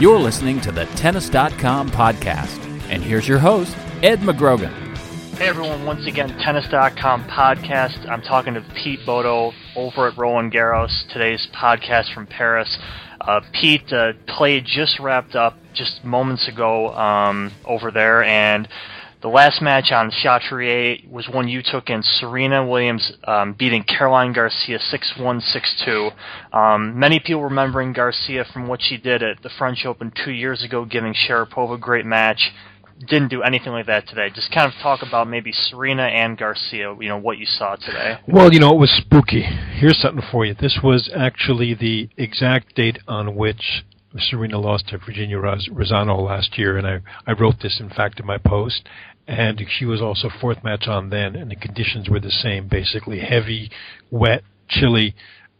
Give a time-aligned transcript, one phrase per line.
[0.00, 2.60] You're listening to the Tennis.com podcast.
[2.90, 4.72] And here's your host, Ed McGrogan.
[5.38, 8.08] Hey everyone, once again, Tennis.com podcast.
[8.08, 10.90] I'm talking to Pete Bodo over at Roland Garros.
[11.12, 12.76] Today's podcast from Paris.
[13.20, 18.68] Uh, Pete, uh, play just wrapped up just moments ago um, over there, and
[19.24, 24.34] the last match on Chatrier was one you took in Serena Williams um, beating Caroline
[24.34, 25.40] Garcia 6-1,
[25.82, 26.54] 6-2.
[26.54, 30.62] Um, many people remembering Garcia from what she did at the French Open two years
[30.62, 32.52] ago, giving Sharapova a great match.
[33.08, 34.28] Didn't do anything like that today.
[34.28, 38.18] Just kind of talk about maybe Serena and Garcia, you know, what you saw today.
[38.28, 39.40] Well, you know, it was spooky.
[39.40, 40.52] Here's something for you.
[40.52, 43.84] This was actually the exact date on which
[44.16, 48.26] Serena lost to Virginia Razzano last year, and I, I wrote this, in fact, in
[48.26, 48.88] my post
[49.26, 53.20] and she was also fourth match on then, and the conditions were the same, basically
[53.20, 53.70] heavy,
[54.10, 55.14] wet, chilly,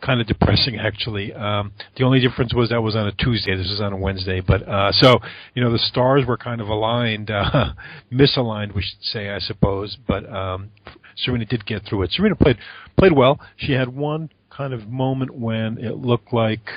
[0.00, 1.32] kind of depressing actually.
[1.32, 3.56] Um, the only difference was that was on a Tuesday.
[3.56, 5.18] This was on a Wednesday, but uh, so
[5.54, 7.72] you know the stars were kind of aligned, uh,
[8.12, 9.98] misaligned, we should say, I suppose.
[10.06, 10.70] But um,
[11.16, 12.12] Serena did get through it.
[12.12, 12.58] Serena played
[12.96, 13.40] played well.
[13.56, 16.68] She had one kind of moment when it looked like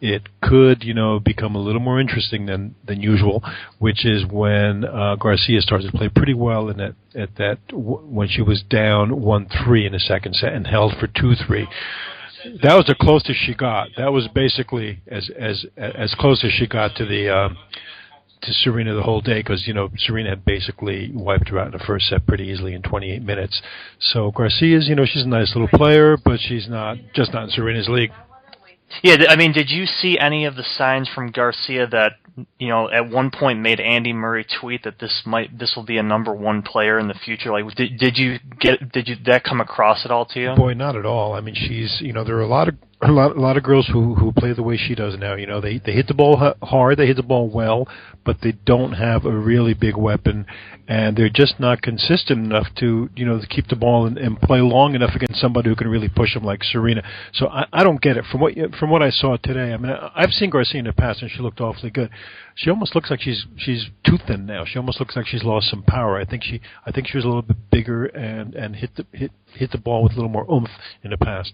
[0.00, 3.42] it could, you know, become a little more interesting than than usual,
[3.78, 8.04] which is when uh, Garcia started to play pretty well in that at that w-
[8.06, 11.66] when she was down one three in the second set and held for two three.
[12.62, 13.88] That was the closest she got.
[13.96, 17.28] That was basically as as as close as she got to the.
[17.28, 17.48] Uh,
[18.40, 21.72] to Serena the whole day because you know Serena had basically wiped her out in
[21.72, 23.60] the first set pretty easily in 28 minutes.
[23.98, 27.50] So Garcia's you know she's a nice little player, but she's not just not in
[27.50, 28.12] Serena's league.
[29.02, 32.12] Yeah, I mean, did you see any of the signs from Garcia that
[32.58, 35.98] you know at one point made Andy Murray tweet that this might this will be
[35.98, 37.50] a number one player in the future?
[37.50, 40.54] Like, did did you get did you that come across at all to you?
[40.54, 41.34] Boy, not at all.
[41.34, 43.62] I mean, she's you know there are a lot of a lot, a lot of
[43.62, 45.34] girls who who play the way she does now.
[45.34, 47.86] You know, they they hit the ball hard, they hit the ball well,
[48.24, 50.46] but they don't have a really big weapon,
[50.88, 54.40] and they're just not consistent enough to you know to keep the ball and, and
[54.40, 57.04] play long enough against somebody who can really push them like Serena.
[57.32, 59.72] So I, I don't get it from what from what I saw today.
[59.72, 62.10] I mean, I, I've seen Garcia in the past, and she looked awfully good.
[62.56, 64.64] She almost looks like she's she's too thin now.
[64.64, 66.18] She almost looks like she's lost some power.
[66.18, 69.06] I think she I think she was a little bit bigger and and hit the
[69.12, 70.70] hit hit the ball with a little more oomph
[71.04, 71.52] in the past.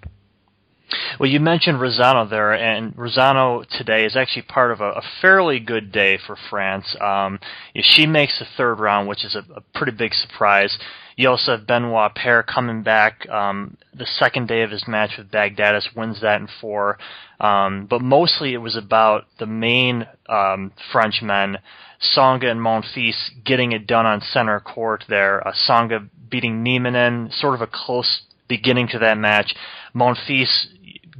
[1.19, 5.59] Well, you mentioned Razzano there, and Razzano today is actually part of a, a fairly
[5.61, 6.97] good day for France.
[7.01, 7.39] Um,
[7.75, 10.77] she makes the third round, which is a, a pretty big surprise.
[11.17, 15.31] You also have Benoit Paire coming back um, the second day of his match with
[15.31, 16.99] Baghdatis, wins that in four.
[17.41, 21.59] Um, but mostly it was about the main um, Frenchmen,
[22.01, 25.47] Tsonga and Monfils, getting it done on center court there.
[25.47, 25.99] Uh,
[26.31, 29.55] beating Nieminen, sort of a close beginning to that match.
[29.95, 30.67] Monfils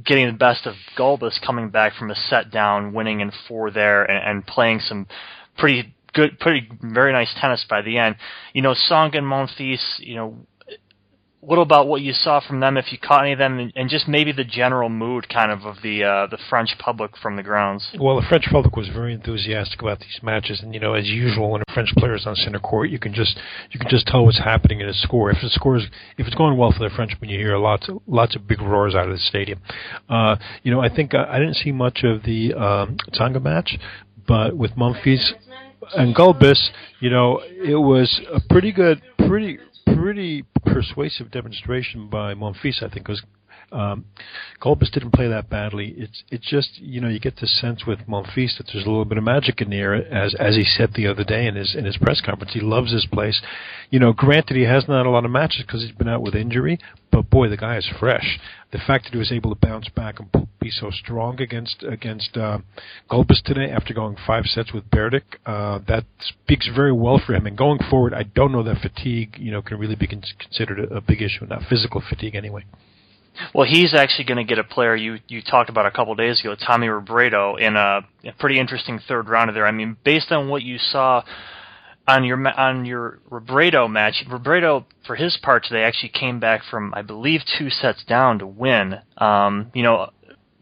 [0.03, 4.03] getting the best of Gulbis coming back from a set down, winning in four there,
[4.03, 5.07] and, and playing some
[5.57, 8.15] pretty good, pretty very nice tennis by the end.
[8.53, 10.37] You know, Tsonga and Monfils, you know,
[11.47, 14.07] little about what you saw from them, if you caught any of them, and, just
[14.07, 17.87] maybe the general mood, kind of, of the uh, the French public from the grounds.
[17.99, 21.51] Well, the French public was very enthusiastic about these matches, and you know, as usual,
[21.51, 23.39] when a French player is on center court, you can just
[23.71, 25.29] you can just tell what's happening in a score.
[25.29, 25.83] If the score is
[26.17, 28.95] if it's going well for the Frenchman, you hear lots of, lots of big roars
[28.95, 29.61] out of the stadium.
[30.09, 33.77] Uh, you know, I think uh, I didn't see much of the um, Tsonga match,
[34.27, 35.33] but with Monfils
[35.95, 36.69] and Gulbis,
[36.99, 39.59] you know, it was a pretty good, pretty
[40.05, 43.23] pretty persuasive demonstration by Monfils, I think, because
[43.71, 44.05] um,
[44.61, 45.93] Gulbis didn't play that badly.
[45.97, 49.05] It's it's just you know you get the sense with Monfils that there's a little
[49.05, 51.85] bit of magic in there, as as he said the other day in his in
[51.85, 52.53] his press conference.
[52.53, 53.41] He loves this place.
[53.89, 56.35] You know, granted he hasn't had a lot of matches because he's been out with
[56.35, 56.79] injury,
[57.11, 58.39] but boy, the guy is fresh.
[58.71, 60.29] The fact that he was able to bounce back and
[60.59, 62.59] be so strong against against uh,
[63.09, 67.45] Gulbis today after going five sets with Berdych, uh, that speaks very well for him.
[67.45, 71.01] And going forward, I don't know that fatigue you know can really be considered a
[71.01, 72.65] big issue, not physical fatigue anyway.
[73.53, 76.39] Well, he's actually going to get a player you you talked about a couple days
[76.39, 79.65] ago, Tommy Robredo, in a, a pretty interesting third rounder there.
[79.65, 81.23] I mean, based on what you saw
[82.07, 86.93] on your on your Robredo match, Robredo for his part today actually came back from
[86.93, 88.95] I believe two sets down to win.
[89.17, 90.11] Um, you know,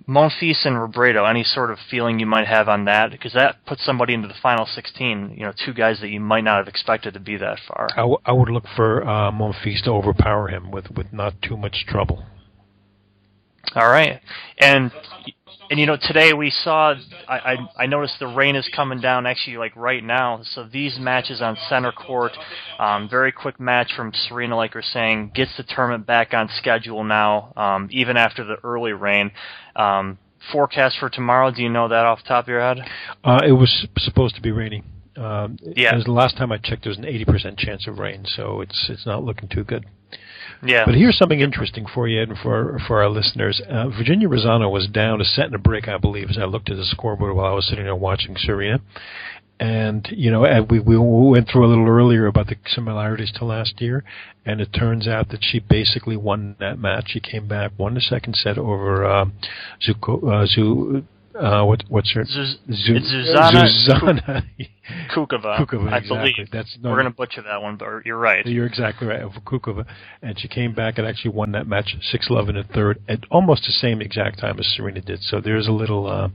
[0.07, 3.11] Monfils and Robredo, any sort of feeling you might have on that?
[3.11, 6.43] Because that puts somebody into the final 16, you know, two guys that you might
[6.43, 7.87] not have expected to be that far.
[7.93, 11.55] I, w- I would look for uh, Monfils to overpower him with, with not too
[11.55, 12.25] much trouble.
[13.75, 14.21] All right,
[14.59, 14.91] and
[15.69, 16.93] and you know today we saw
[17.27, 20.41] I, I I noticed the rain is coming down actually like right now.
[20.43, 22.33] So these matches on center court,
[22.77, 27.03] um, very quick match from Serena, like we're saying, gets the tournament back on schedule
[27.03, 29.31] now, um, even after the early rain.
[29.75, 30.19] Um,
[30.51, 31.51] forecast for tomorrow?
[31.51, 32.79] Do you know that off the top of your head?
[33.23, 34.83] Uh, it was supposed to be raining.
[35.15, 35.95] Um, yeah.
[36.03, 39.05] the last time I checked, there was an 80% chance of rain, so it's it's
[39.05, 39.85] not looking too good.
[40.65, 40.85] Yeah.
[40.85, 43.61] But here's something interesting for you and for for our listeners.
[43.69, 46.69] Uh, Virginia Razzano was down a set and a break, I believe, as I looked
[46.69, 48.79] at the scoreboard while I was sitting there watching Serena.
[49.59, 53.45] And you know, and we we went through a little earlier about the similarities to
[53.45, 54.03] last year,
[54.45, 57.09] and it turns out that she basically won that match.
[57.09, 59.25] She came back, won the second set over uh,
[59.85, 62.23] Zuko, uh, Zu, uh, what, what's her?
[62.23, 64.43] Zuz- Zu- Zuzana Zuzana
[65.13, 66.33] Kukova, Kukova, I exactly.
[66.35, 66.51] believe.
[66.51, 68.45] That's no, We're going to butcher that one, but you're right.
[68.45, 69.85] You're exactly right, Kukova,
[70.21, 73.63] and she came back and actually won that match six eleven and third at almost
[73.65, 75.21] the same exact time as Serena did.
[75.21, 76.29] So there's a little uh,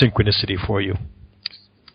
[0.00, 0.94] synchronicity for you.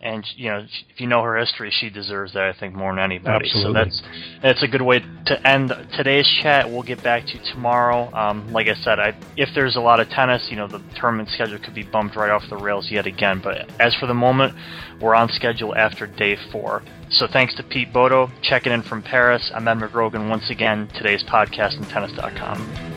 [0.06, 2.44] And you know if you know her history, she deserves that.
[2.44, 3.46] I think more than anybody.
[3.46, 3.62] Absolutely.
[3.62, 4.02] So that's
[4.40, 6.70] that's a good way to end today's chat.
[6.70, 8.14] We'll get back to you tomorrow.
[8.14, 11.28] Um, like I said, I, if there's a lot of tennis, you know the tournament
[11.30, 13.40] schedule could be bumped right off the rails yet again.
[13.42, 14.54] But as for the moment,
[15.00, 16.84] we're on schedule after day four.
[17.10, 19.50] So thanks to Pete Bodo checking in from Paris.
[19.52, 20.88] I'm Ed McGrogan once again.
[20.94, 22.92] Today's podcast on tennis.com.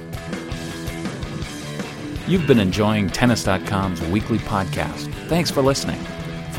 [2.27, 5.11] You've been enjoying Tennis.com's weekly podcast.
[5.27, 5.99] Thanks for listening.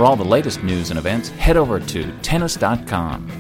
[0.01, 3.40] For all the latest news and events, head over to Tennis.com.